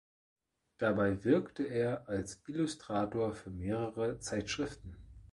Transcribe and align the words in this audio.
Dabei 0.79 1.23
wirkte 1.23 1.61
er 1.63 2.09
als 2.09 2.41
Illustrator 2.47 3.33
für 3.35 3.51
mehrere 3.51 4.17
Zeitschriften. 4.17 4.97